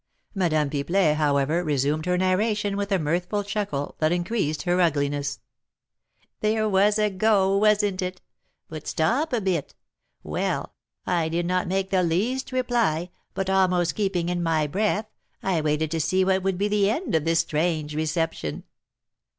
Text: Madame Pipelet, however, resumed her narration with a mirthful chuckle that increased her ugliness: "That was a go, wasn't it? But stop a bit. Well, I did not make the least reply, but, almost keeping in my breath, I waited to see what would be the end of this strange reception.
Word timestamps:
Madame 0.33 0.67
Pipelet, 0.71 1.15
however, 1.17 1.63
resumed 1.63 2.07
her 2.07 2.17
narration 2.17 2.75
with 2.75 2.91
a 2.91 2.97
mirthful 2.97 3.43
chuckle 3.43 3.93
that 3.99 4.11
increased 4.11 4.63
her 4.63 4.81
ugliness: 4.81 5.39
"That 6.39 6.71
was 6.71 6.97
a 6.97 7.11
go, 7.11 7.55
wasn't 7.55 8.01
it? 8.01 8.19
But 8.67 8.87
stop 8.87 9.31
a 9.31 9.39
bit. 9.39 9.75
Well, 10.23 10.73
I 11.05 11.29
did 11.29 11.45
not 11.45 11.67
make 11.67 11.91
the 11.91 12.01
least 12.01 12.51
reply, 12.51 13.11
but, 13.35 13.47
almost 13.47 13.93
keeping 13.93 14.29
in 14.29 14.41
my 14.41 14.65
breath, 14.65 15.05
I 15.43 15.61
waited 15.61 15.91
to 15.91 16.01
see 16.01 16.25
what 16.25 16.41
would 16.41 16.57
be 16.57 16.67
the 16.67 16.89
end 16.89 17.13
of 17.13 17.23
this 17.25 17.41
strange 17.41 17.93
reception. 17.95 18.63